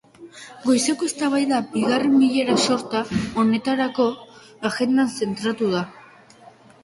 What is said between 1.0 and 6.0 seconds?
eztabaida bigarren bilera-sorta honetarako agendan zentratu da.